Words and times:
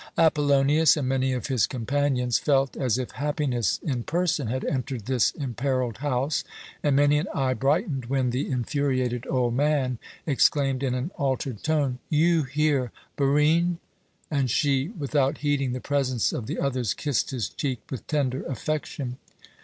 Apollonius 0.17 0.97
and 0.97 1.07
many 1.07 1.31
of 1.31 1.45
his 1.45 1.67
companions 1.67 2.39
felt 2.39 2.75
as 2.75 2.97
if 2.97 3.11
happiness 3.11 3.79
in 3.83 4.01
person 4.01 4.47
had 4.47 4.65
entered 4.65 5.05
this 5.05 5.29
imperilled 5.33 5.97
house, 5.99 6.43
and 6.81 6.95
many 6.95 7.19
an 7.19 7.27
eye 7.35 7.53
brightened 7.53 8.05
when 8.07 8.31
the 8.31 8.49
infuriated 8.49 9.27
old 9.29 9.53
man 9.53 9.99
exclaimed 10.25 10.81
in 10.81 10.95
an 10.95 11.11
altered 11.19 11.61
tone, 11.61 11.99
"You 12.09 12.41
here, 12.45 12.91
Barine?" 13.15 13.77
and 14.31 14.49
she, 14.49 14.87
without 14.87 15.37
heeding 15.37 15.73
the 15.73 15.79
presence 15.79 16.33
of 16.33 16.47
the 16.47 16.57
others, 16.57 16.95
kissed 16.95 17.29
his 17.29 17.49
cheek 17.49 17.81
with 17.91 18.07
tender 18.07 18.41
affection. 18.45 19.19